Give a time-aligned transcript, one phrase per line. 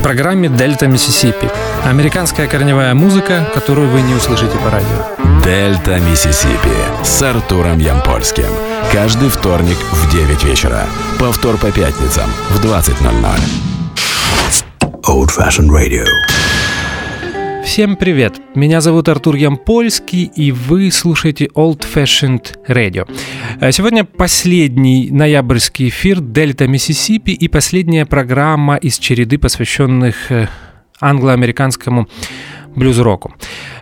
[0.00, 1.50] В программе «Дельта Миссисипи»
[1.84, 5.42] Американская корневая музыка, которую вы не услышите по радио.
[5.44, 8.46] «Дельта Миссисипи» с Артуром Ямпольским.
[8.90, 10.86] Каждый вторник в 9 вечера.
[11.18, 12.94] Повтор по пятницам в 20.00.
[15.06, 16.06] Old Fashioned Radio.
[17.70, 18.40] Всем привет!
[18.56, 23.08] Меня зовут Артур Ямпольский, и вы слушаете Old Fashioned Radio.
[23.60, 30.48] Э, сегодня последний ноябрьский эфир Дельта Миссисипи и последняя программа из череды, посвященных э,
[31.00, 32.08] англо-американскому
[32.76, 33.34] блюз-року.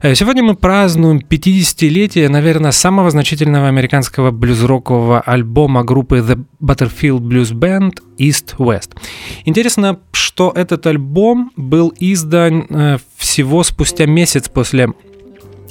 [0.03, 7.53] Э, сегодня мы празднуем 50-летие, наверное, самого значительного американского блюз-рокового альбома группы The Butterfield Blues
[7.53, 8.91] Band East West.
[9.45, 14.89] Интересно, что этот альбом был издан э, всего спустя месяц после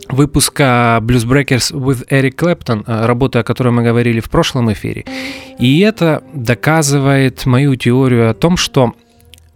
[0.10, 5.06] выпуска Blues Breakers with Eric Clapton, э, работы, о которой мы говорили в прошлом эфире.
[5.60, 8.94] И это доказывает мою теорию о том, что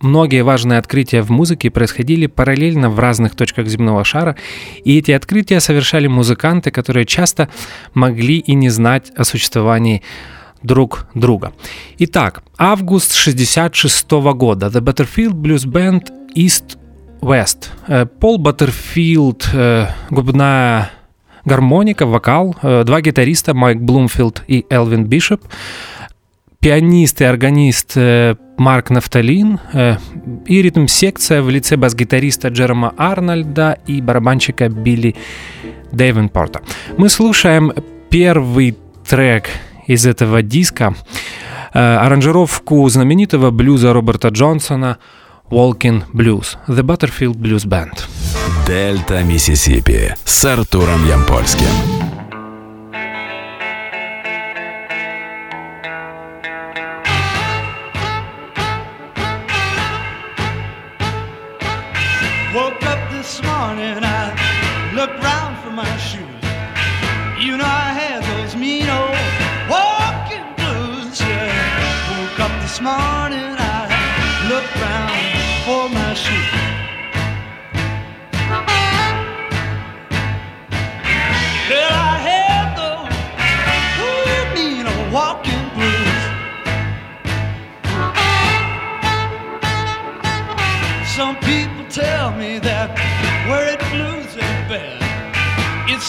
[0.01, 4.35] Многие важные открытия в музыке происходили параллельно в разных точках земного шара,
[4.83, 7.49] и эти открытия совершали музыканты, которые часто
[7.93, 10.01] могли и не знать о существовании
[10.63, 11.53] друг друга.
[11.99, 14.67] Итак, август 66 года.
[14.67, 16.77] The Butterfield Blues Band East
[17.21, 17.69] West.
[17.87, 20.91] Э, Пол Баттерфилд, э, губная
[21.45, 25.41] гармоника, вокал, э, два гитариста Майк Блумфилд и Элвин Бишоп,
[26.61, 29.97] пианист и органист э, Марк Нафталин э,
[30.45, 35.15] и ритм-секция в лице бас-гитариста Джерома Арнольда и барабанщика Билли
[35.91, 36.61] Дэйвенпорта.
[36.97, 37.73] Мы слушаем
[38.09, 39.49] первый трек
[39.87, 40.95] из этого диска,
[41.73, 44.99] э, аранжировку знаменитого блюза Роберта Джонсона
[45.49, 48.05] Walking Blues, The Butterfield Blues Band.
[48.67, 52.10] Дельта Миссисипи с Артуром Ямпольским.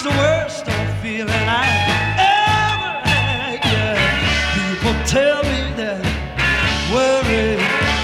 [0.04, 1.64] It's the worst of feeling I
[2.18, 3.62] ever had.
[3.70, 3.94] Yeah,
[4.58, 6.02] people tell me that
[6.90, 7.54] worry,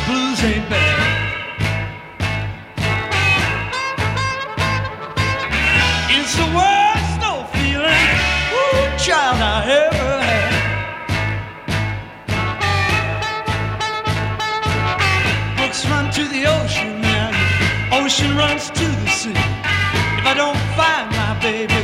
[0.06, 0.94] blues ain't bad.
[6.14, 8.06] It's the worst old feeling,
[8.54, 10.54] ooh, child, I ever had.
[15.58, 17.34] Books run to the ocean and
[17.92, 19.34] ocean runs to the sea.
[20.18, 21.77] If I don't find my baby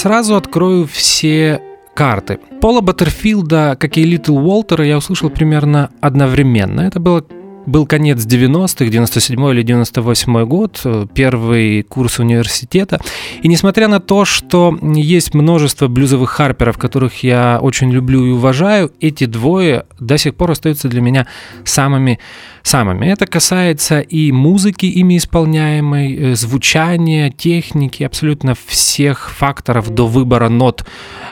[0.00, 1.60] Сразу открою все
[1.92, 2.38] карты.
[2.62, 6.80] Пола Баттерфилда, как и Литл Уолтера, я услышал примерно одновременно.
[6.80, 7.22] Это было
[7.70, 10.82] был конец 90-х, 97 или 98 год,
[11.14, 13.00] первый курс университета.
[13.42, 18.90] И несмотря на то, что есть множество блюзовых харперов, которых я очень люблю и уважаю,
[19.00, 21.26] эти двое до сих пор остаются для меня
[21.64, 22.18] самыми
[22.62, 23.06] самыми.
[23.06, 30.84] Это касается и музыки, ими исполняемой, э, звучания, техники, абсолютно всех факторов до выбора нот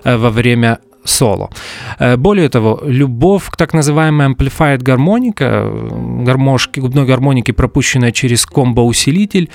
[0.04, 1.50] э, во время соло.
[1.98, 5.70] Э, более того, любовь к так называемой amplified гармоника,
[6.24, 9.50] гармошки, губной гармоники, пропущенная через комбо-усилитель,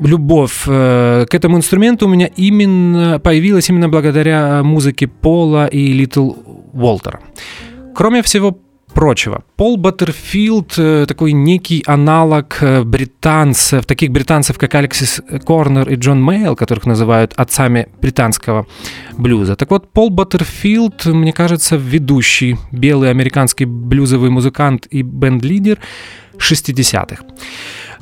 [0.00, 6.32] любовь к этому инструменту у меня именно появилась именно благодаря музыке Пола и Литл
[6.72, 7.20] Уолтера.
[7.94, 8.56] Кроме всего
[8.98, 9.44] прочего.
[9.54, 16.20] Пол Баттерфилд э, такой некий аналог э, британцев, таких британцев, как Алексис Корнер и Джон
[16.20, 18.66] Мейл, которых называют отцами британского
[19.16, 19.54] блюза.
[19.54, 25.78] Так вот, Пол Баттерфилд, мне кажется, ведущий белый американский блюзовый музыкант и бенд-лидер
[26.36, 27.22] 60-х.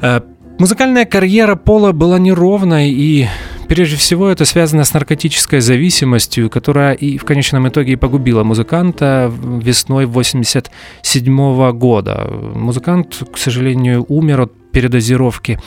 [0.01, 0.21] Э,
[0.59, 3.29] музыкальная карьера Пола была неровной и
[3.69, 9.33] Прежде всего, это связано с наркотической зависимостью, которая и в конечном итоге и погубила музыканта
[9.63, 12.31] весной 87 года.
[12.55, 15.59] Музыкант, к сожалению, умер от передозировки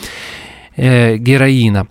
[0.75, 1.87] э, героина.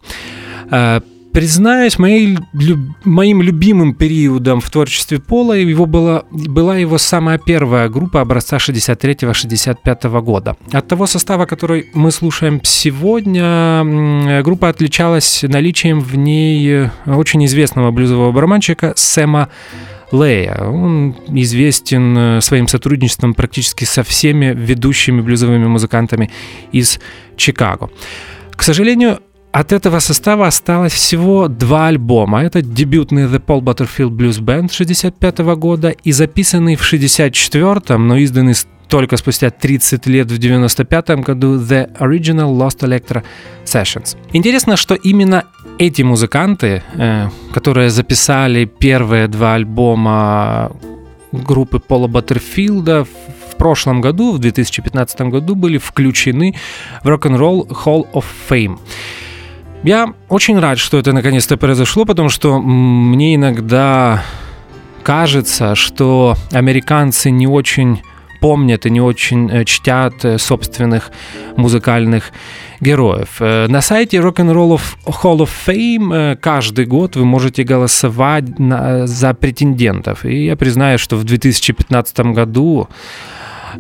[1.29, 7.39] Э, Признаюсь, моей, люб, моим любимым периодом в творчестве Пола его была, была его самая
[7.39, 10.57] первая группа образца 63-65 года.
[10.73, 18.33] От того состава, который мы слушаем сегодня, группа отличалась наличием в ней очень известного блюзового
[18.33, 19.49] барабанщика Сэма
[20.11, 20.59] Лея.
[20.61, 26.31] Он известен своим сотрудничеством практически со всеми ведущими блюзовыми музыкантами
[26.73, 26.99] из
[27.37, 27.91] Чикаго.
[28.59, 29.21] К сожалению,
[29.53, 32.43] от этого состава осталось всего два альбома.
[32.43, 38.55] Это дебютный The Paul Butterfield Blues Band 65 года и записанный в 64-м, но изданный
[38.89, 43.23] только спустя 30 лет в 95 году The Original Lost Electro
[43.65, 44.17] Sessions.
[44.33, 45.45] Интересно, что именно
[45.79, 50.73] эти музыканты, э, которые записали первые два альбома
[51.33, 56.55] группы Пола Баттерфилда в прошлом году, в 2015 году, были включены
[57.03, 58.79] в Rock'n'Roll Hall of Fame.
[59.85, 64.23] Я очень рад, что это наконец-то произошло, потому что мне иногда
[65.03, 68.03] кажется, что американцы не очень
[68.41, 71.11] помнят и не очень э, чтят э, собственных
[71.57, 72.33] музыкальных
[72.81, 73.37] героев.
[73.41, 80.25] Э, на сайте Rock'n'Roll Hall of Fame каждый год вы можете голосовать за претендентов.
[80.25, 82.89] И я признаю, что в 2015 году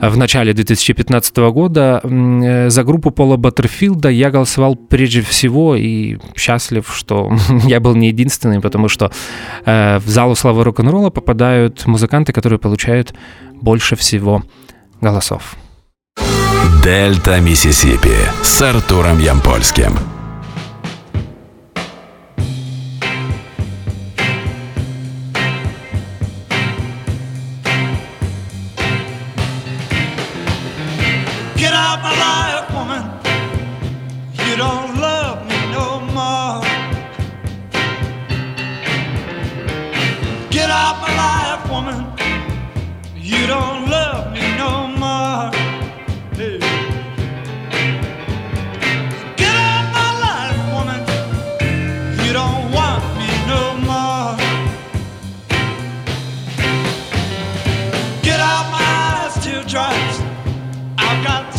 [0.00, 6.91] в начале 2015 года э, за группу Пола Баттерфилда я голосовал прежде всего и счастлив,
[6.95, 7.33] что
[7.65, 9.11] я был не единственный, потому что
[9.65, 13.15] э, в залу славы рок-н-ролла попадают музыканты, которые получают
[13.61, 14.43] больше всего
[15.00, 15.56] голосов.
[16.85, 19.93] Дельта Миссисипи с Артуром Ямпольским.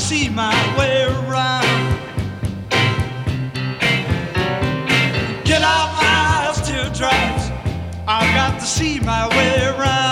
[0.10, 1.68] see my way around.
[5.46, 7.52] Get out my eyes, teardrops.
[8.08, 10.09] I've got to see my way around.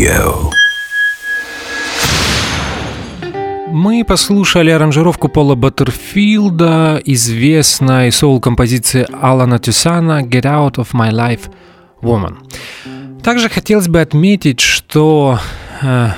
[0.00, 0.50] Radio.
[3.68, 11.52] Мы послушали аранжировку Пола Баттерфилда, известной соул-композиции Алана Тюсана «Get Out of My Life,
[12.00, 12.38] Woman».
[13.22, 15.38] Также хотелось бы отметить, что
[15.82, 16.08] э,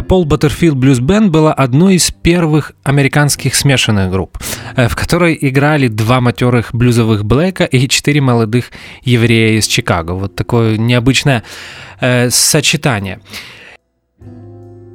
[0.00, 4.38] Пол Баттерфилд Блюз Бенд была одной из первых американских смешанных групп,
[4.76, 8.70] э, в которой играли два матерых блюзовых блэка и четыре молодых
[9.02, 10.12] еврея из Чикаго.
[10.12, 11.42] Вот такое необычное
[12.00, 13.20] э, сочетание.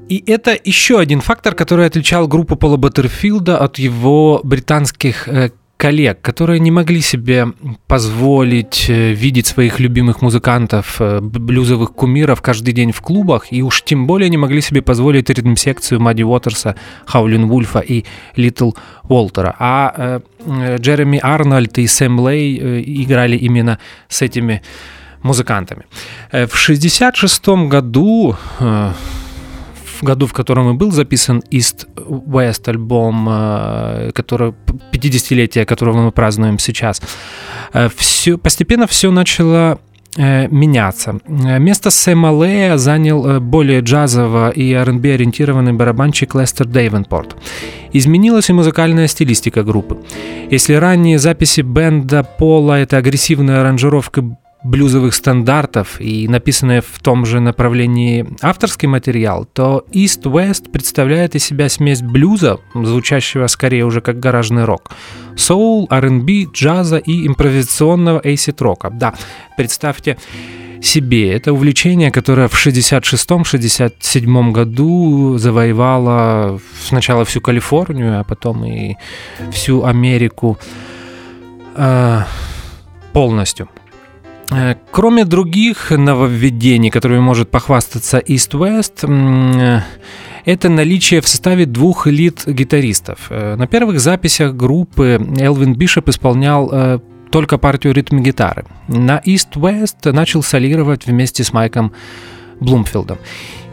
[0.10, 6.22] И это еще один фактор, который отличал группу Пола Баттерфилда от его британских э, коллег,
[6.22, 7.48] которые не могли себе
[7.88, 13.84] позволить э, видеть своих любимых музыкантов, э, блюзовых кумиров каждый день в клубах, и уж
[13.84, 18.06] тем более не могли себе позволить ритм-секцию Мадди Уотерса, Хаулин Вульфа и
[18.36, 18.72] Литл
[19.08, 19.56] Уолтера.
[19.60, 23.78] А э, Джереми Арнольд и Сэм Лей э, играли именно
[24.10, 24.62] с этими
[25.22, 25.86] музыкантами.
[26.32, 28.92] Э, в 1966 году э,
[29.98, 34.54] в году, в котором и был записан East West альбом, э, который,
[34.92, 37.02] 50-летие которого мы празднуем сейчас,
[37.74, 39.80] э, все, постепенно все начало
[40.16, 41.20] э, меняться.
[41.28, 47.36] Место Сэма Лея занял более джазово и R&B ориентированный барабанщик Лестер Дейвенпорт.
[47.94, 49.98] Изменилась и музыкальная стилистика группы.
[50.52, 54.24] Если ранние записи бенда Пола— это агрессивная аранжировка
[54.64, 61.46] блюзовых стандартов и написанный в том же направлении авторский материал, то East West представляет из
[61.46, 64.92] себя смесь блюза, звучащего скорее уже как гаражный рок,
[65.36, 68.90] соул, R&B, джаза и импровизационного acid-рока.
[68.90, 69.14] Да,
[69.58, 70.18] представьте
[70.82, 71.34] себе.
[71.34, 78.96] Это увлечение, которое в 66-67 году завоевало сначала всю Калифорнию, а потом и
[79.52, 80.58] всю Америку
[81.76, 82.22] э,
[83.14, 83.70] полностью.
[84.52, 89.82] Э, кроме других нововведений, которыми может похвастаться East West, э,
[90.46, 93.28] это наличие в составе двух лид-гитаристов.
[93.30, 98.66] Э, на первых записях группы Элвин Бишоп исполнял только партию ритм-гитары.
[98.88, 101.92] На East West начал солировать вместе с Майком
[102.60, 103.18] Блумфилдом.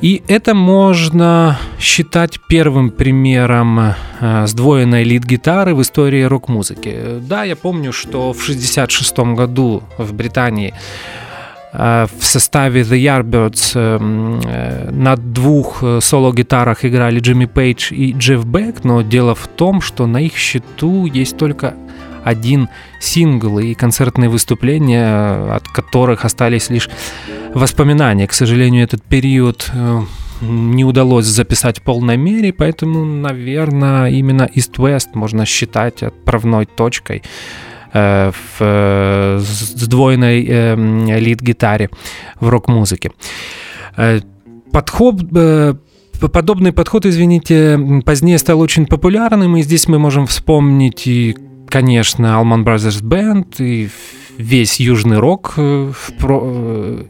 [0.01, 7.21] И это можно считать первым примером э, сдвоенной лид-гитары в истории рок-музыки.
[7.23, 10.75] Да, я помню, что в 1966 году в Британии
[11.73, 18.85] э, в составе The Yardbirds э, на двух соло-гитарах играли Джимми Пейдж и Джефф Бек,
[18.85, 21.75] но дело в том, что на их счету есть только
[22.25, 22.69] один
[23.01, 26.89] сингл и концертные выступления, от которых остались лишь
[27.55, 28.27] воспоминания.
[28.27, 30.01] К сожалению, этот период э,
[30.41, 37.23] не удалось записать в полной мере, поэтому, наверное, именно East West можно считать отправной точкой
[37.93, 40.77] э, в сдвоенной э,
[41.21, 41.91] лид-гитаре
[42.41, 43.13] в рок-музыке.
[44.73, 45.23] Подход
[46.33, 51.37] подобный подход, извините, позднее стал очень популярным, и здесь мы можем вспомнить и
[51.75, 53.91] конечно, Allman Brothers Band и
[54.39, 57.05] весь южный рок, э, э,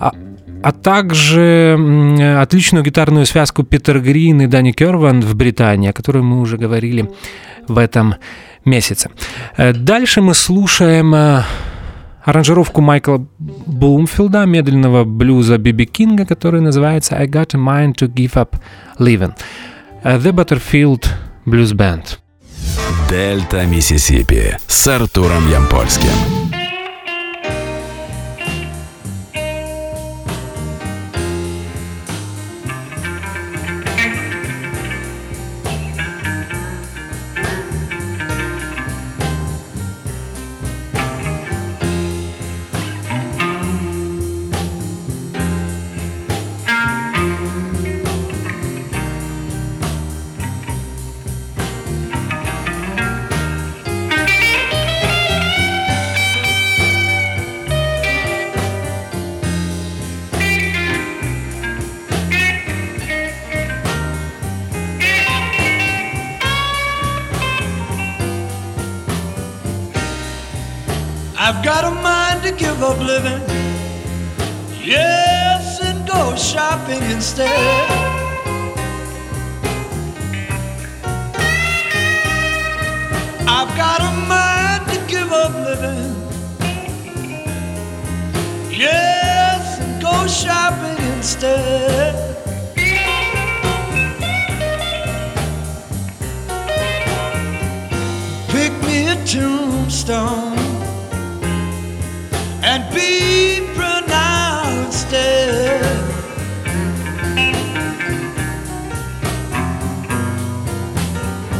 [0.00, 0.12] а,
[0.64, 1.78] а также
[2.40, 7.12] отличную гитарную связку Питер Грин и Дани Керван в Британии, о которой мы уже говорили
[7.68, 8.16] в этом
[8.64, 9.08] месяце.
[9.56, 11.14] Э, дальше мы слушаем
[12.24, 18.32] аранжировку Майкла Блумфилда, медленного блюза Биби Кинга, который называется «I got a mind to give
[18.34, 18.56] up
[18.98, 19.32] living».
[20.02, 21.06] The Butterfield
[21.46, 22.18] Blues Band.
[23.10, 26.49] Дельта Миссисипи с Артуром Ямпольским.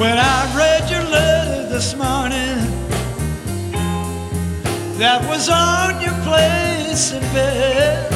[0.01, 2.57] When I read your letter this morning,
[4.97, 8.09] that was on your place in bed.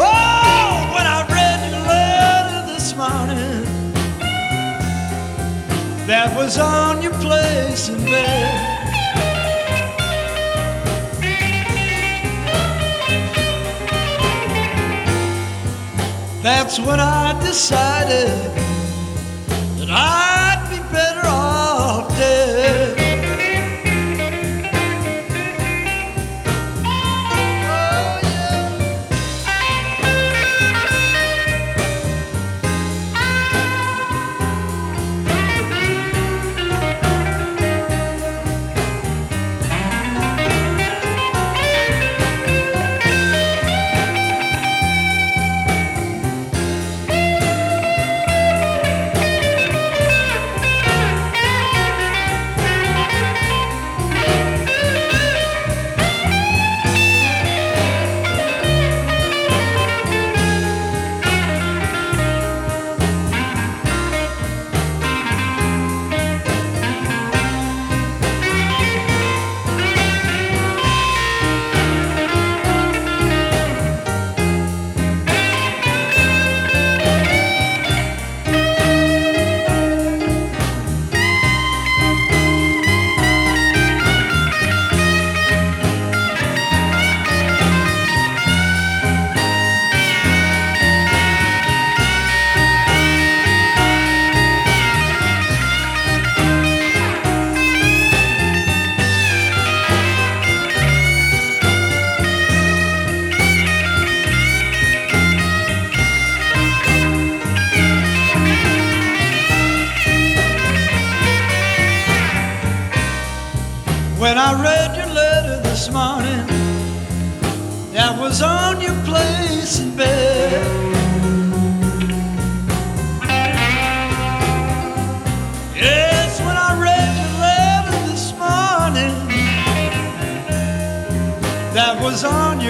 [0.00, 3.64] Oh, when I read your letter this morning,
[6.06, 8.79] that was on your place in bed.
[16.52, 18.28] That's when I decided
[19.78, 20.29] that I'd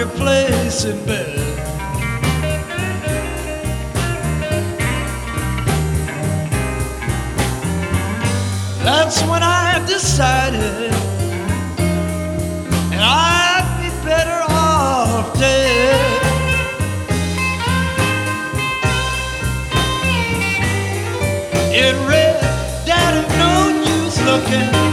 [0.01, 1.37] your place in bed.
[8.83, 10.91] That's when I decided
[12.91, 16.21] and I'd be better off dead.
[21.71, 22.41] It read,
[22.87, 23.53] Daddy, no
[23.85, 24.90] use looking.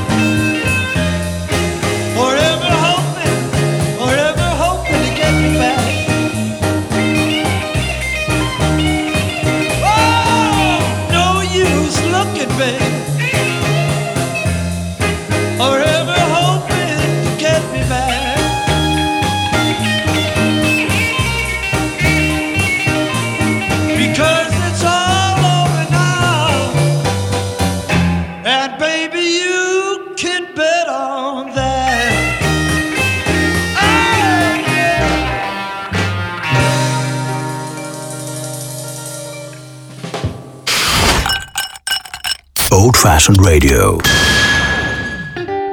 [43.19, 44.01] Fashioned Radio.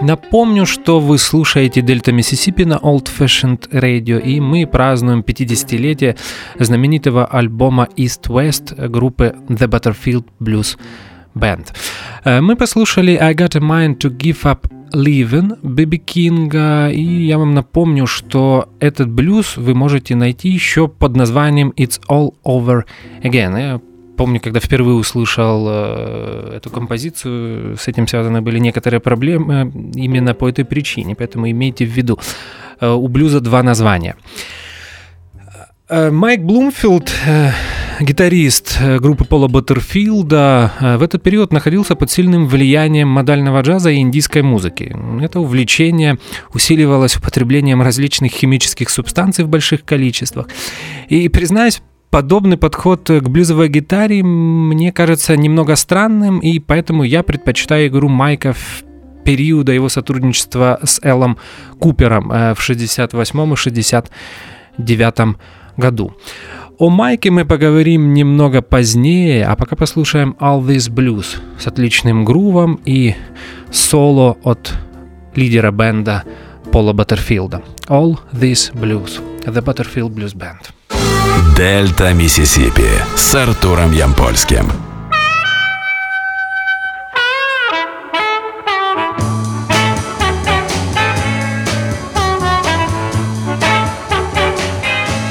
[0.01, 6.17] Напомню, что вы слушаете Дельта Миссисипи на Old Fashioned Radio, и мы празднуем 50-летие
[6.57, 10.75] знаменитого альбома East West группы The Butterfield Blues
[11.35, 11.67] Band.
[12.23, 17.37] Э, Мы послушали I Got a Mind to Give Up Living Биби Кинга, и я
[17.37, 22.85] вам напомню, что этот блюз вы можете найти еще под названием It's All Over
[23.21, 23.59] Again.
[23.59, 23.81] Я
[24.15, 30.49] помню, когда впервые услышал э, эту композицию, с этим связаны были некоторые проблемы именно по
[30.49, 32.19] этой причине, поэтому имейте в виду.
[32.79, 34.15] Э, у блюза два названия.
[35.87, 37.51] Э, Майк Блумфилд, э,
[37.99, 43.91] гитарист э, группы Пола Баттерфилда, э, в этот период находился под сильным влиянием модального джаза
[43.91, 44.95] и индийской музыки.
[45.21, 46.17] Это увлечение
[46.53, 50.47] усиливалось употреблением различных химических субстанций в больших количествах.
[51.07, 51.81] И, признаюсь,
[52.15, 58.53] подобный подход к блюзовой гитаре мне кажется немного странным, и поэтому я предпочитаю игру Майка
[58.53, 58.85] в
[59.25, 61.37] периода его сотрудничества с Эллом
[61.77, 65.35] Купером э, в 68 и 69
[65.75, 66.13] году.
[66.77, 72.79] О Майке мы поговорим немного позднее, а пока послушаем All This Blues с отличным грувом
[72.85, 73.13] и
[73.73, 74.73] соло от
[75.35, 76.23] лидера бенда
[76.71, 77.61] Пола Баттерфилда.
[77.89, 80.71] All This Blues, The Butterfield Blues Band.
[81.56, 84.72] Дельта Миссисипи с Артуром Ямпольским.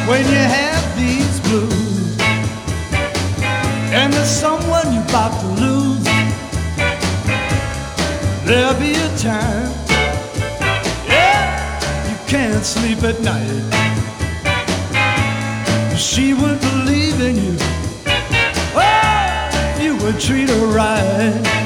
[0.10, 2.18] when you have these blues
[3.92, 6.04] and there's someone you're about to lose
[8.46, 9.72] there'll be a time
[11.06, 13.83] yeah you can't sleep at night
[16.15, 17.57] she would believe in you.
[18.77, 21.64] Oh you would treat her right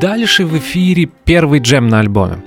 [0.00, 2.42] Дальше в эфире первый джем на альбоме.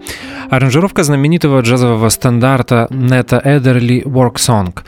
[0.50, 4.80] Аранжировка знаменитого джазового стандарта Нета Эдерли «Work Song»,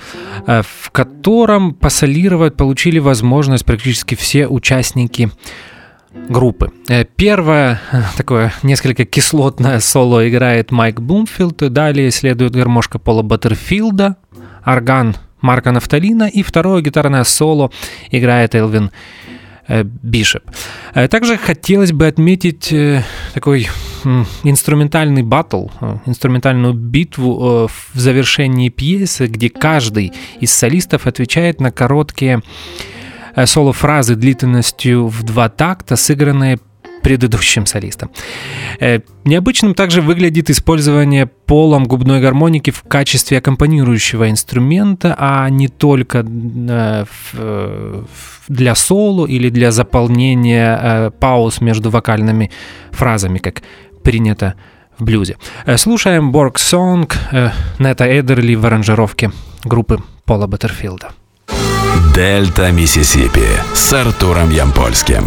[0.47, 5.29] э, в котором посолировать получили возможность практически все участники
[6.29, 6.71] группы.
[6.87, 7.81] Э, Первое
[8.17, 14.15] такое несколько кислотное соло играет Майк Блумфилд, далее следует гармошка Пола Баттерфилда,
[14.65, 17.71] орган Марка Нафталина и второе гитарное соло
[18.11, 18.91] играет Элвин
[19.69, 20.43] Бишоп.
[20.93, 23.03] Э, Также хотелось бы отметить э,
[23.33, 23.67] такой
[24.43, 31.71] инструментальный батл, э, инструментальную битву э, в завершении пьесы, где каждый из солистов отвечает на
[31.71, 32.41] короткие
[33.35, 36.59] э, соло-фразы длительностью в два такта, сыгранные
[37.01, 38.11] предыдущим солистом.
[38.79, 46.25] Э, Необычным также выглядит использование полом губной гармоники в качестве аккомпанирующего инструмента, а не только
[46.25, 48.03] э, э,
[48.47, 52.51] для соло или для заполнения пауз между вокальными
[52.91, 53.61] фразами, как
[54.03, 54.55] принято
[54.97, 55.37] в блюзе.
[55.77, 57.11] Слушаем Borg Song
[57.79, 59.31] Нета Эдерли в аранжировке
[59.63, 61.11] группы Пола Баттерфилда.
[62.13, 65.23] Дельта Миссисипи с Артуром Ямпольским.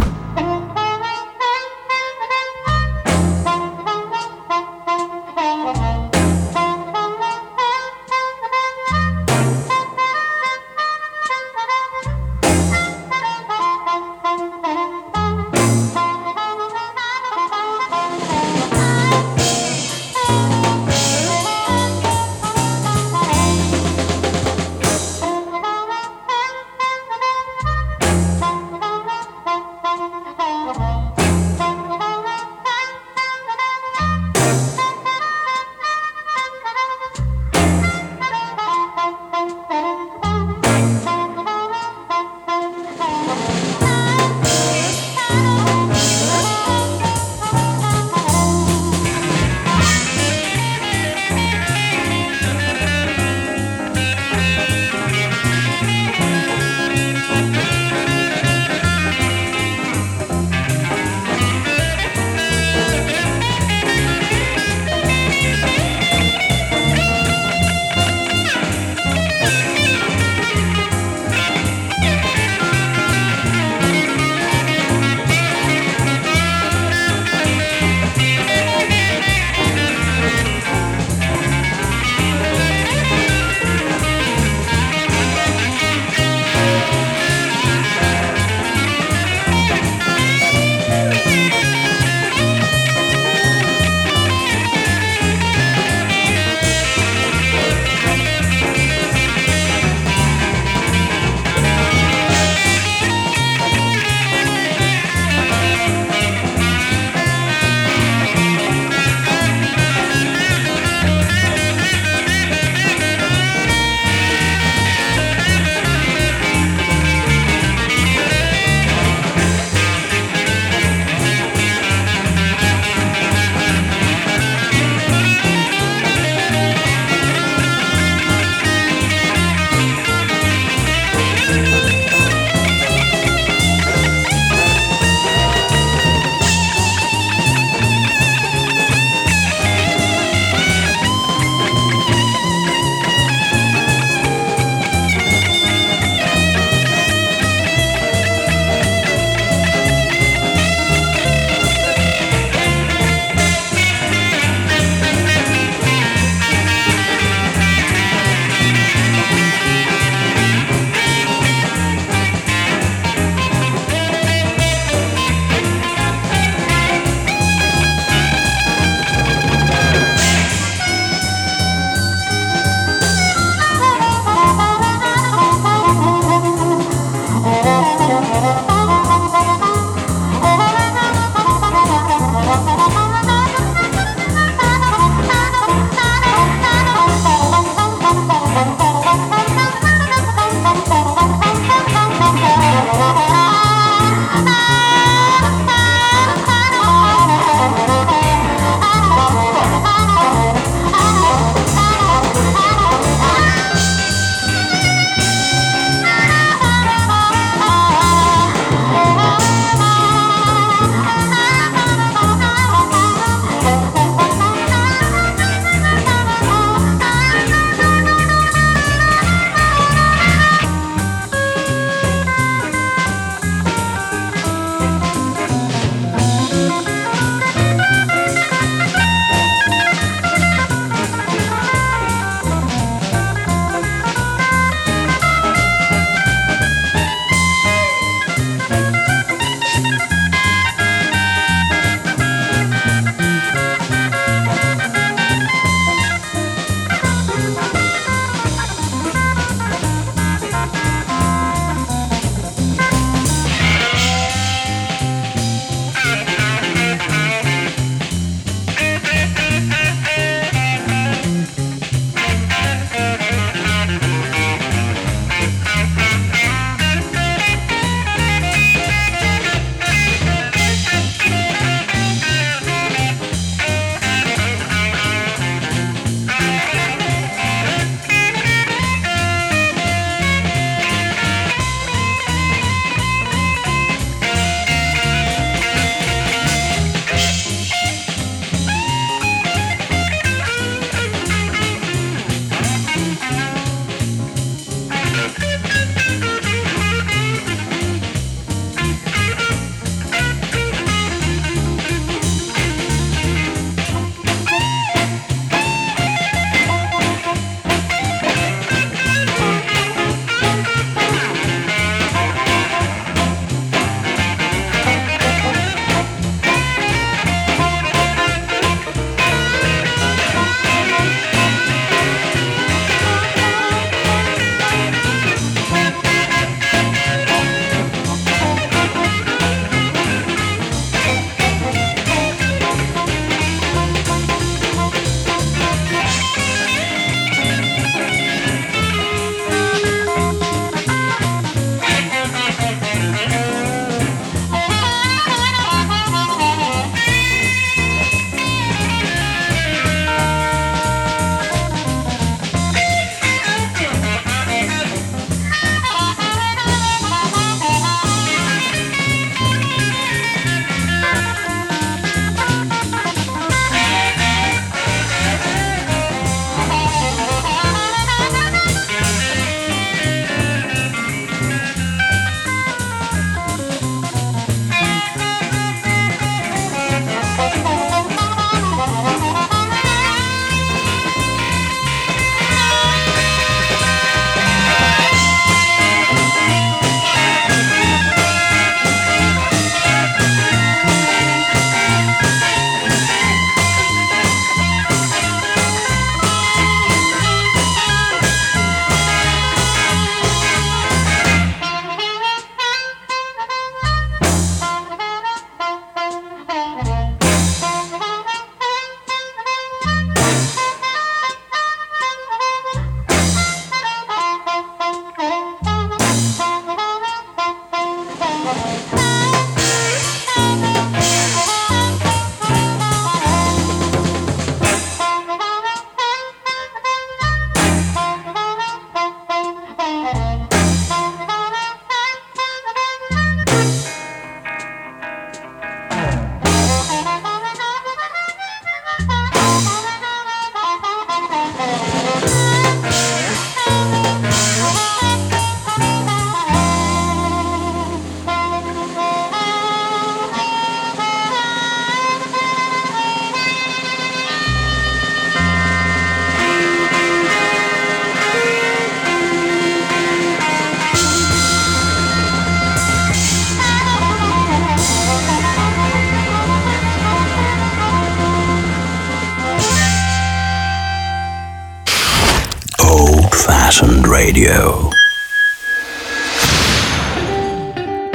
[474.23, 474.89] Radio.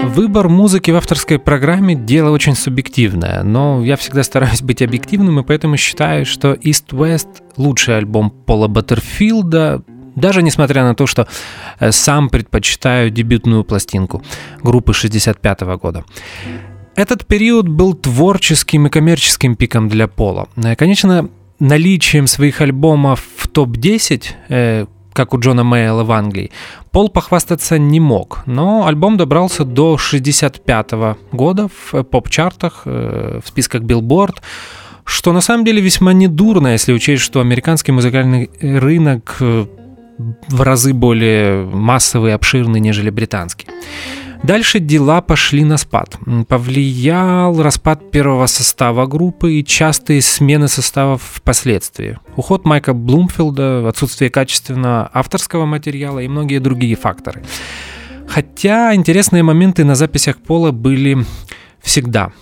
[0.04, 5.42] Выбор музыки в авторской программе– дело очень субъективное, но я всегда стараюсь быть объективным, и
[5.42, 9.82] поэтому считаю, что East West– лучший альбом Пола Баттерфилда,
[10.16, 11.28] даже несмотря на то, что
[11.78, 14.22] э, сам предпочитаю дебютную пластинку
[14.62, 16.04] группы 65 года.
[16.94, 20.48] Этот период был творческим и коммерческим пиком для Пола.
[20.56, 21.28] Э, конечно,
[21.60, 26.50] наличием своих альбомов в топ-10, как у Джона Мейла в Англии,
[26.90, 30.90] Пол похвастаться не мог, но альбом добрался до 65
[31.32, 34.36] года в поп-чартах, э, в списках Billboard,
[35.04, 39.66] что на самом деле весьма недурно, если учесть, что американский музыкальный рынок э,
[40.48, 43.66] в разы более массовый и обширный, нежели британский.
[44.42, 46.16] Дальше дела пошли на спад.
[46.48, 52.18] Повлиял распад первого состава группы и частые смены составов впоследствии.
[52.36, 57.42] Уход Майка Блумфилда, отсутствие качественного авторского материала и многие другие факторы.
[58.28, 61.24] Хотя интересные моменты на записях Пола были
[61.80, 62.32] всегда.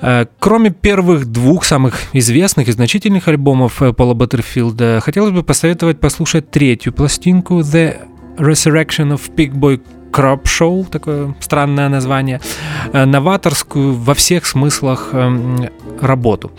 [0.00, 5.98] Э, кроме первых двух самых известных и значительных альбомов э, Пола Баттерфилда, хотелось бы посоветовать
[5.98, 7.96] послушать третью пластинку The
[8.38, 9.80] Resurrection of Pig Boy
[10.10, 12.40] Crop Show, такое странное название,
[12.92, 15.68] э, новаторскую во всех смыслах эм,
[16.00, 16.50] работу,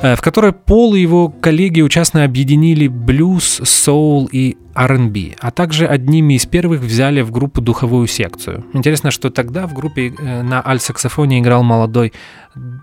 [0.00, 5.86] э, в которой Пол и его коллеги участно объединили блюз, соул и R&B, а также
[5.86, 8.64] одними из первых взяли в группу духовую секцию.
[8.72, 12.12] Интересно, что тогда в группе э, на аль-саксофоне играл молодой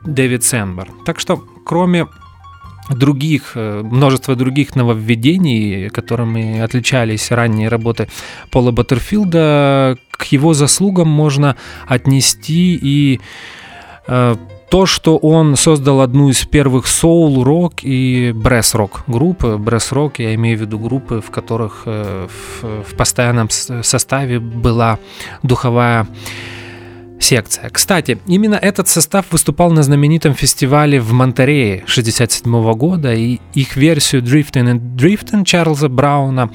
[0.06, 0.90] Дэвид Сэмбер.
[1.06, 2.08] Так что, кроме
[2.90, 8.08] других, множество других нововведений, которыми отличались ранние работы
[8.50, 11.56] Пола Баттерфилда, к его заслугам можно
[11.88, 13.22] отнести и
[14.08, 14.36] э,
[14.70, 19.58] то, что он создал одну из первых соул-рок и бресс-рок группы.
[19.58, 25.00] Бресс-рок, я имею в виду группы, в которых э, в, в постоянном составе была
[25.42, 26.06] духовая
[27.20, 27.70] секция.
[27.70, 34.22] Кстати, именно этот состав выступал на знаменитом фестивале в Монтерее 1967 года, и их версию
[34.22, 36.50] Drifting and Drifting Чарльза Брауна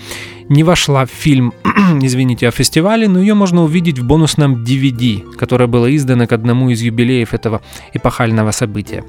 [0.48, 1.52] не вошла в фильм,
[2.02, 6.70] извините, о фестивале, но ее можно увидеть в бонусном DVD, которое было издано к одному
[6.70, 7.60] из юбилеев этого
[7.94, 9.04] эпохального события.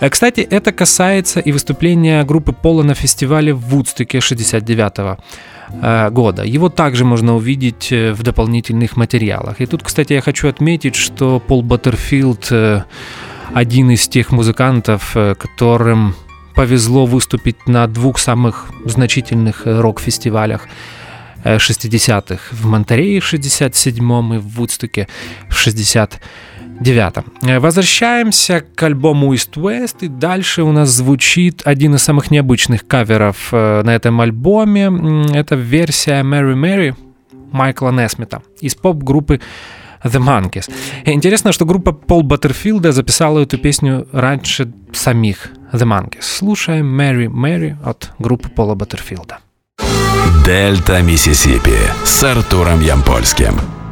[0.00, 5.18] Э, кстати, это касается и выступления группы Пола на фестивале в Вудстоке 69 -го
[6.10, 6.44] года.
[6.44, 9.60] Его также можно увидеть э, в дополнительных материалах.
[9.60, 12.82] И тут, кстати, я хочу отметить, что Пол Баттерфилд э,
[13.52, 16.14] один из тех музыкантов, которым
[16.54, 20.68] повезло выступить на двух самых значительных рок-фестивалях
[21.44, 25.08] 60-х в Монтерее в 67-м и в Вудстоке
[25.48, 26.20] в 60
[26.80, 27.24] девятом.
[27.42, 32.86] Э, возвращаемся к альбому East West, и дальше у нас звучит один из самых необычных
[32.86, 35.26] каверов э, на этом альбоме.
[35.32, 36.94] Это версия Mary Mary
[37.52, 39.40] Майкла Несмита из поп-группы
[40.04, 40.70] The Monkeys.
[41.04, 46.22] Интересно, что группа Пол Баттерфилда записала эту песню раньше самих The Monkeys.
[46.22, 49.38] Слушаем Mary Mary от группы Пола Баттерфилда.
[50.44, 53.83] Дельта Миссисипи с Артуром Ямпольским.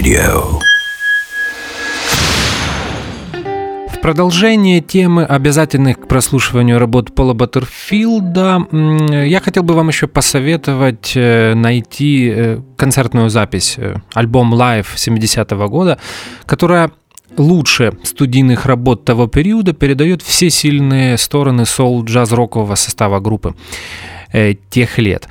[0.00, 0.58] Radio.
[3.92, 8.66] В продолжение темы, обязательных к прослушиванию работ Пола Баттерфилда,
[9.26, 15.68] я хотел бы вам еще посоветовать э, найти э, концертную запись, э, альбом Live 70-го
[15.68, 15.98] года,
[16.46, 16.92] которая
[17.36, 23.54] лучше студийных работ того периода передает все сильные стороны соул-джаз-рокового состава группы
[24.70, 25.28] тех лет.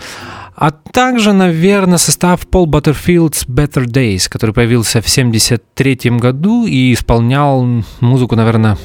[0.59, 7.65] А также, наверное, состав Paul Butterfield's Better Days, который появился в 1973 году и исполнял
[8.01, 8.77] музыку, наверное,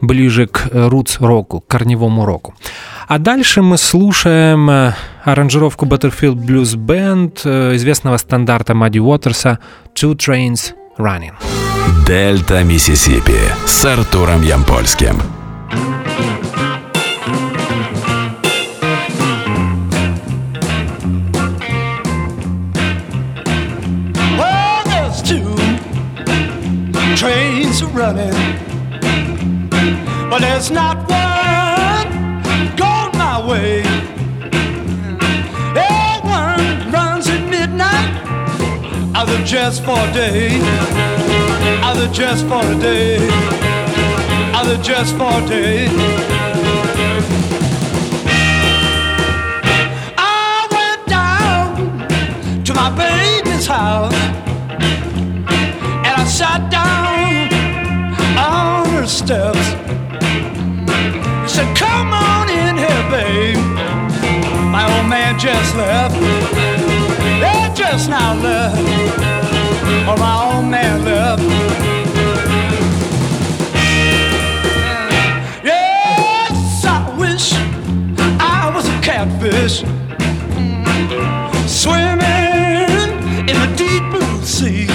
[0.00, 2.54] ближе к roots року, корневому року.
[3.06, 4.94] А дальше мы слушаем э,
[5.24, 9.58] аранжировку Butterfield Blues Band э, известного стандарта Мадди Уотерса
[9.94, 11.34] «Two Trains Running».
[12.06, 15.43] Дельта Миссисипи с Артуром Ямпольским.
[27.94, 28.32] Running,
[30.28, 32.10] but there's not one
[32.76, 33.82] going my way.
[35.76, 38.10] Everyone runs at midnight,
[39.14, 40.58] either just for a day,
[41.84, 43.28] either just for a day,
[44.54, 46.33] either just for a day.
[67.94, 68.76] Just now left.
[70.08, 71.40] Oh, my old man left.
[75.62, 77.52] Yes, I wish
[78.40, 79.84] I was a catfish
[81.70, 83.12] swimming
[83.48, 84.88] in the deep blue sea.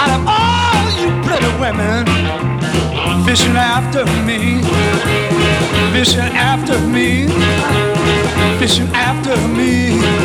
[0.00, 2.06] Out of all you pretty women
[3.26, 4.62] fishing after me,
[5.92, 7.26] fishing after me,
[8.58, 10.21] fishing after me.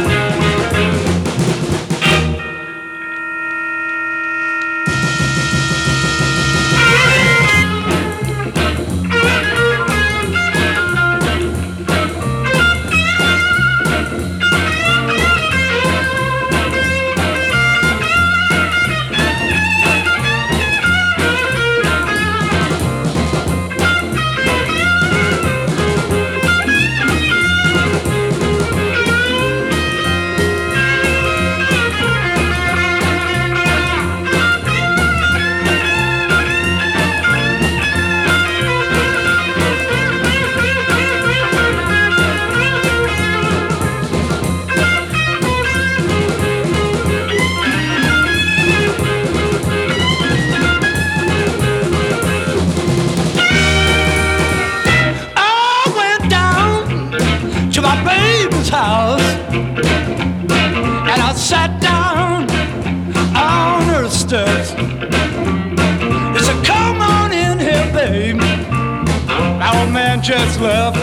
[70.22, 70.98] Just left.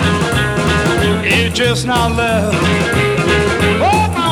[1.24, 2.56] He just not left.
[3.80, 4.24] Oh,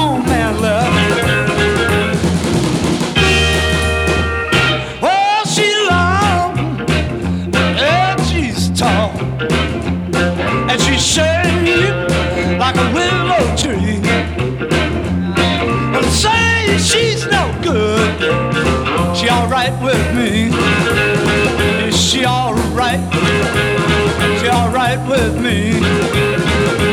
[25.23, 25.73] with me.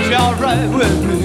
[0.08, 1.19] She alright with me.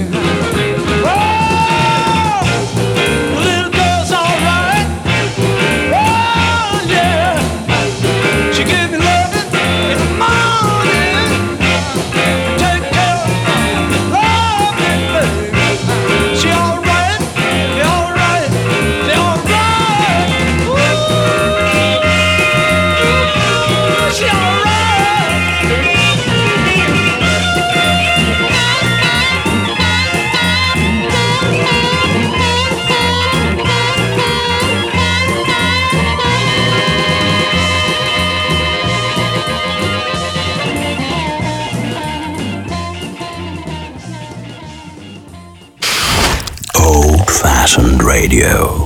[48.35, 48.85] Radio.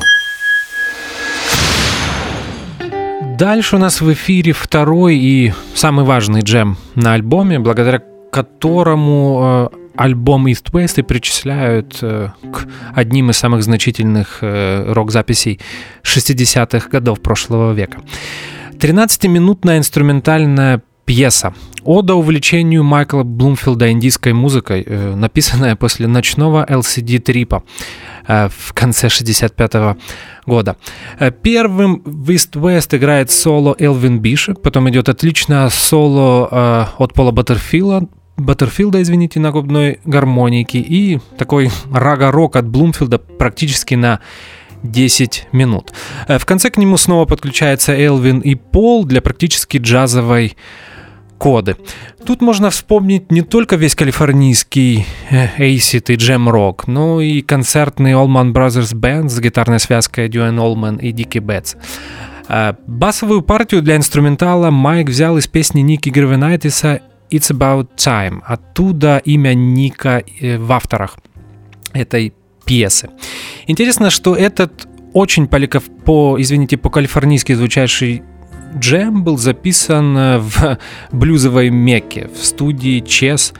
[3.37, 9.77] Дальше у нас в эфире второй и самый важный джем на альбоме, благодаря которому э,
[9.95, 15.59] альбом East West и причисляют э, к одним из самых значительных э, рок-записей
[16.03, 18.01] 60-х годов прошлого века.
[18.73, 21.55] 13-минутная инструментальная пьеса.
[21.83, 27.63] Ода увлечению Майкла Блумфилда индийской музыкой, э, написанная после ночного LCD-трипа
[28.27, 29.97] э, в конце 65
[30.45, 30.75] года.
[31.17, 37.31] Э, Первым в East West играет соло Элвин Бишоп, потом идет отличное соло от Пола
[37.31, 38.07] Баттерфилда,
[38.37, 44.19] Баттерфилда, извините, на губной гармонике и такой рага-рок от Блумфилда практически на
[44.83, 45.91] 10 минут.
[46.27, 50.55] В конце к нему снова подключается Элвин и Пол для практически джазовой
[51.39, 51.77] коды.
[52.25, 58.93] Тут можно вспомнить не только весь калифорнийский acid и джем-рок, но и концертный Allman Brothers
[58.93, 61.75] Band с гитарной связкой Дюэн Олман и Дики Бетс.
[62.85, 68.41] Басовую партию для инструментала Майк взял из песни Ники Гривенайтиса «It's About Time».
[68.45, 71.17] Оттуда имя Ника в авторах
[71.93, 72.33] этой
[72.65, 73.09] пьесы.
[73.67, 75.57] Интересно, что этот очень по,
[76.05, 78.23] по извините, по-калифорнийски звучащий
[78.77, 80.77] джем был записан в
[81.11, 83.53] блюзовой Мекке, в студии Чес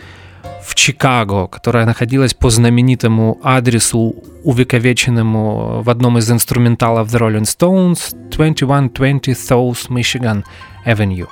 [0.70, 8.16] в Чикаго, которая находилась по знаменитому адресу, увековеченному в одном из инструменталов The Rolling Stones,
[8.30, 10.44] 2120 South Michigan
[10.86, 11.28] Avenue.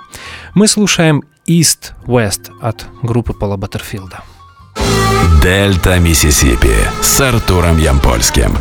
[0.55, 4.23] Мы слушаем East West от группы Пола Баттерфилда.
[5.43, 8.51] Дельта Миссисипи с Артуром Ямпольским.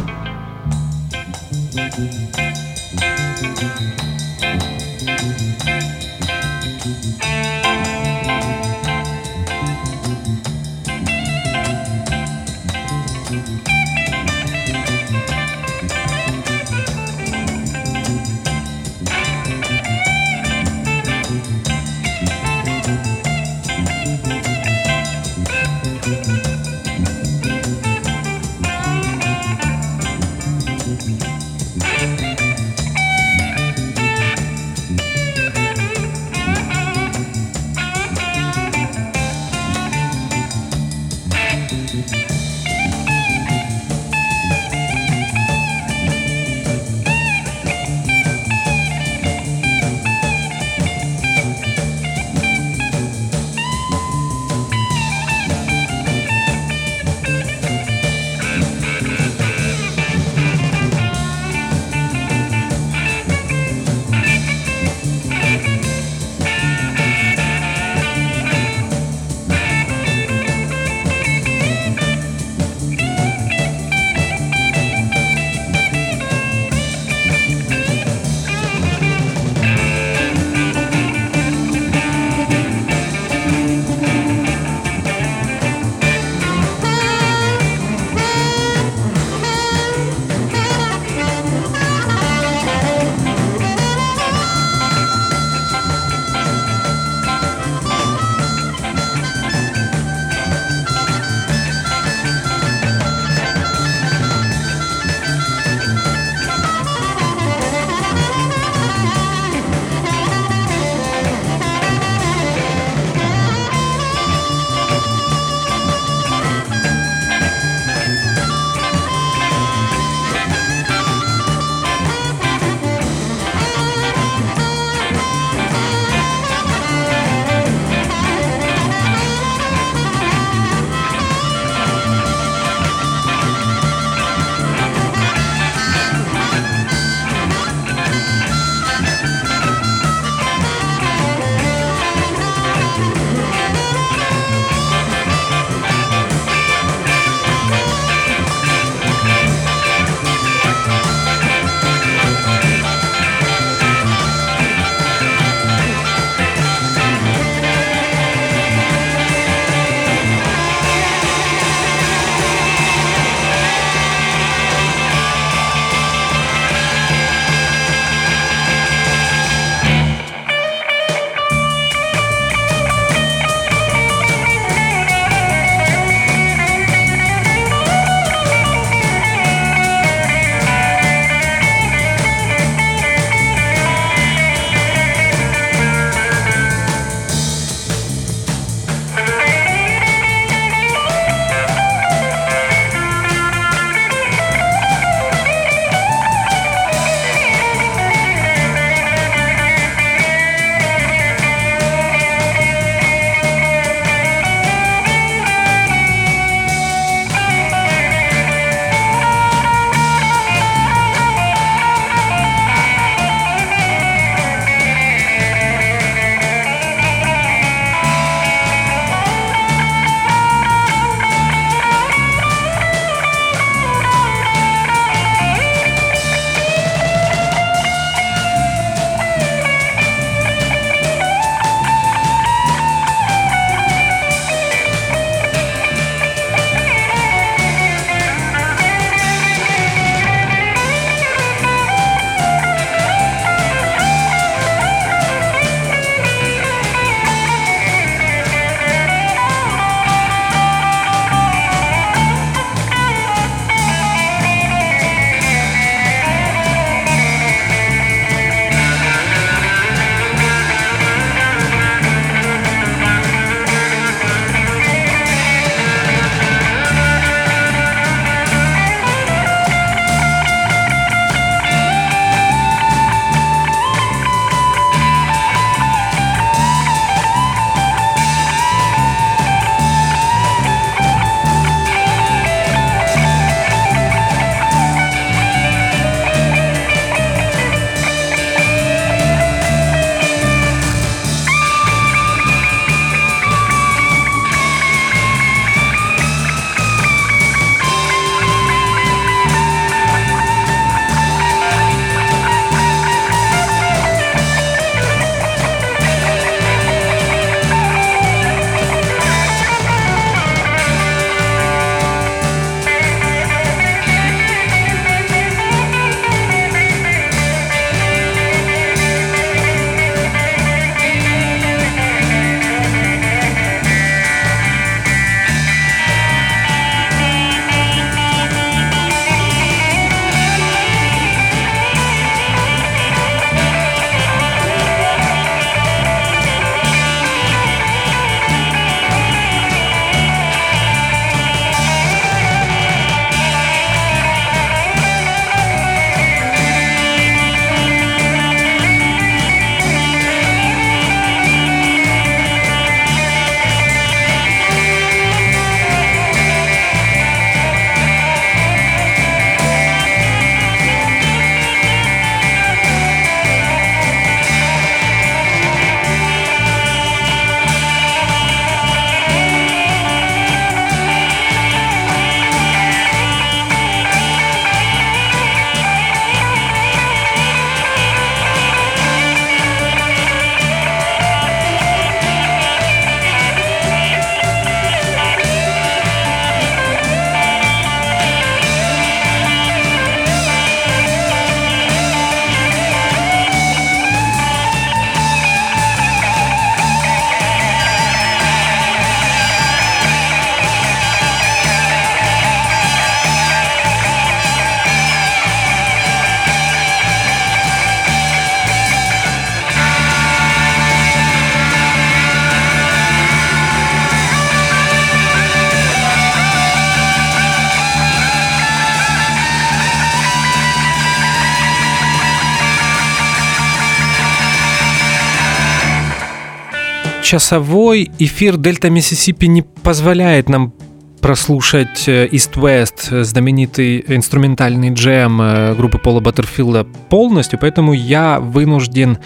[427.27, 430.73] Часовой эфир Дельта Миссисипи не позволяет нам
[431.21, 439.19] прослушать э, East West, знаменитый инструментальный джем э, группы Пола Баттерфилда полностью, поэтому я вынужден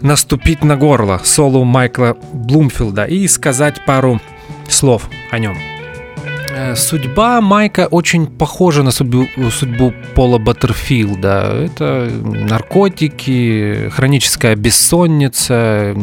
[0.00, 4.20] наступить на горло соло Майкла Блумфилда и сказать пару
[4.68, 5.56] слов о нем.
[6.50, 11.66] Э, судьба Майка очень похожа на судьбу, судьбу Пола Баттерфилда.
[11.66, 15.94] Это наркотики, хроническая бессонница,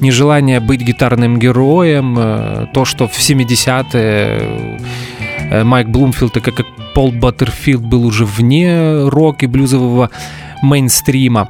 [0.00, 4.58] нежелание быть гитарным героем, э, то, что в 70-е
[5.50, 10.10] э, Майк Блумфилд, так как Пол Баттерфилд был уже вне рок и блюзового
[10.62, 11.48] мейнстрима.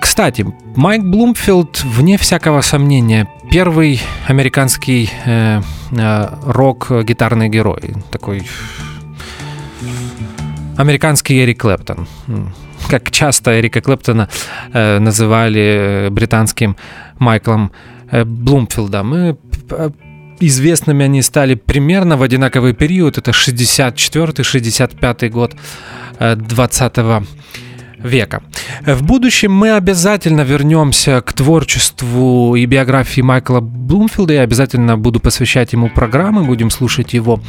[0.00, 5.60] Кстати, Майк Блумфилд, вне всякого сомнения, первый американский э,
[5.92, 7.94] э, рок-гитарный герой.
[8.10, 8.42] Такой
[10.76, 12.06] американский Эрик Клэптон.
[12.90, 14.28] Как часто Эрика Клэптона
[14.72, 16.76] э, называли э, британским
[17.18, 17.72] Майклом
[18.10, 19.14] э, Блумфилдом.
[19.14, 19.34] И,
[19.70, 19.90] э,
[20.40, 23.18] известными они стали примерно в одинаковый период.
[23.18, 25.56] Это 64-65 год
[26.20, 27.24] 20 века.
[28.84, 34.34] В будущем мы обязательно вернемся к творчеству и биографии Майкла Блумфилда.
[34.34, 37.40] Я обязательно буду посвящать ему программы, будем слушать его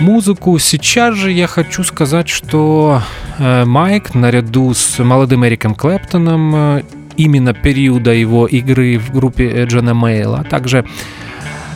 [0.00, 0.58] музыку.
[0.58, 3.02] Сейчас же я хочу сказать, что
[3.38, 6.82] э, Майк наряду с молодым Эриком Клэптоном э,
[7.16, 10.84] именно периода его игры в группе Джона Мейла, а также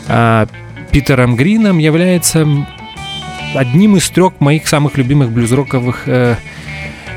[0.09, 0.47] э,
[0.91, 2.47] Питером Грином является
[3.55, 6.37] одним из трех моих самых любимых блюзроковых э,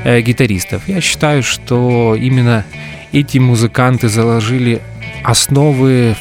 [0.04, 0.88] гитаристов.
[0.88, 2.64] Я считаю, что именно
[3.12, 4.80] эти музыканты заложили
[5.22, 6.16] основы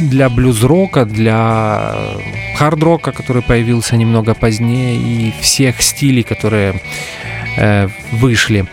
[0.00, 1.94] для блюз-рока, для
[2.56, 6.80] хард-рока, который появился немного позднее, и всех стилей, которые
[7.56, 8.66] э, вышли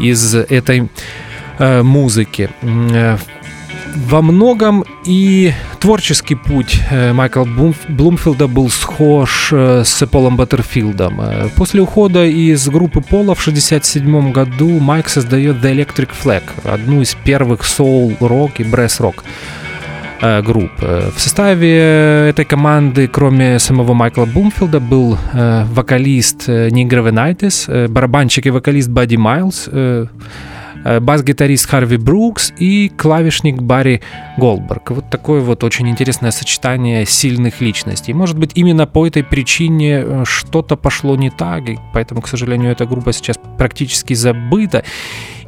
[0.00, 0.88] из этой
[1.58, 2.50] э, музыки.
[3.96, 7.44] Во многом и творческий путь э, Майкла
[7.88, 11.20] Блумфилда был схож э, с Полом Баттерфилдом.
[11.20, 17.02] Э, после ухода из группы Пола в 1967 году Майк создает The Electric Flag, одну
[17.02, 19.24] из первых соул-рок и бресс-рок
[20.42, 20.72] групп.
[20.80, 28.90] В составе этой команды, кроме самого Майкла Бумфилда, был вокалист Ник Гравенайтис, барабанщик и вокалист
[28.90, 29.70] Бадди Майлз,
[30.84, 34.00] бас-гитарист Харви Брукс и клавишник Барри
[34.36, 34.90] Голдберг.
[34.90, 38.12] Вот такое вот очень интересное сочетание сильных личностей.
[38.12, 42.72] Может быть, именно по этой причине э, что-то пошло не так, и поэтому, к сожалению,
[42.72, 44.84] эта группа сейчас практически забыта.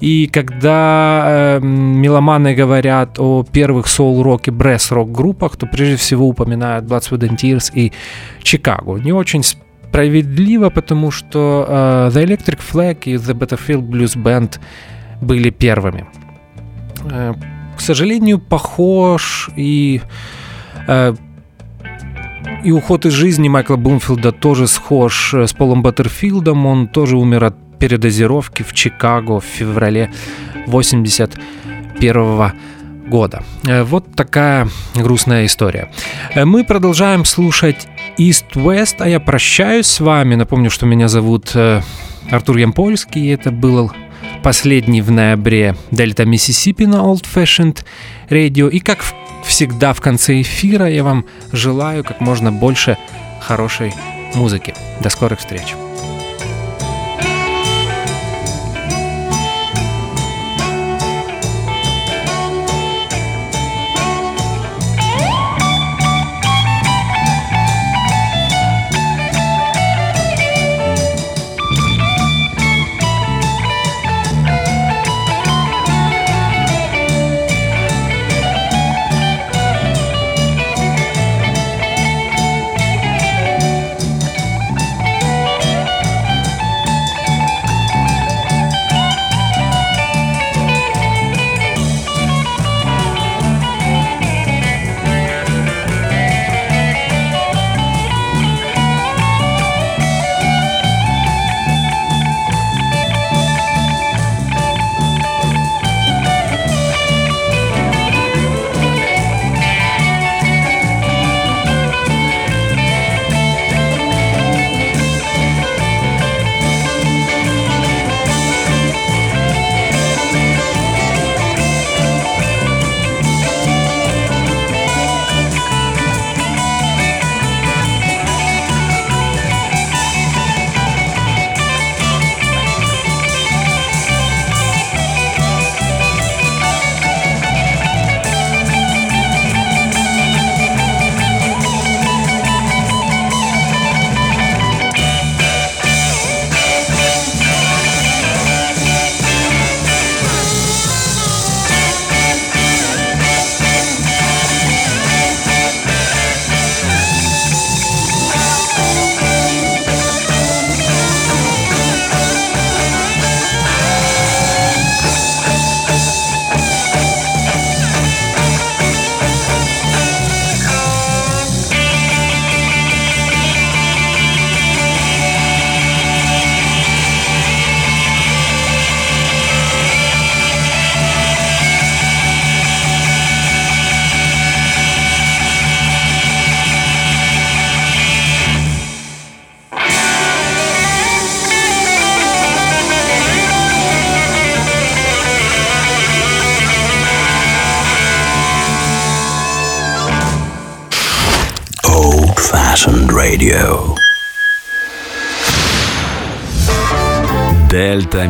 [0.01, 6.85] И когда э, меломаны говорят о первых соул-рок и бресс-рок группах, то прежде всего упоминают
[6.85, 7.93] Blood, Sweat and Tears и
[8.43, 8.99] Чикаго.
[8.99, 14.59] Не очень справедливо, потому что э, The Electric Flag и The Battlefield Blues Band
[15.23, 16.07] были первыми.
[17.11, 17.35] Э,
[17.77, 20.03] к сожалению, похож и
[20.87, 21.15] э,
[22.65, 26.67] и уход из жизни Майкла Блумфилда тоже схож э, с Полом Баттерфилдом.
[26.67, 30.11] Он тоже умер от передозировки в Чикаго в феврале
[30.67, 32.53] 81
[33.09, 33.43] года.
[33.65, 35.91] Вот такая грустная история.
[36.37, 40.37] Мы продолжаем слушать East West, а я прощаюсь с вами.
[40.37, 41.57] Напомню, что меня зовут
[42.31, 43.91] Артур Ямпольский, и это был
[44.43, 47.85] последний в ноябре Дельта Миссисипи на Old Fashioned
[48.29, 48.69] Radio.
[48.69, 49.05] И как
[49.45, 52.99] всегда в конце эфира я вам желаю как можно больше
[53.41, 53.93] хорошей
[54.35, 54.75] музыки.
[55.01, 55.75] До скорых встреч!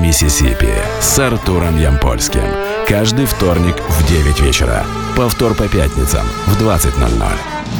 [0.02, 2.42] Миссисипи с Артуром Ямпольским.
[2.88, 4.84] Каждый вторник в 9 вечера.
[5.16, 7.71] Повтор по пятницам в 20.00.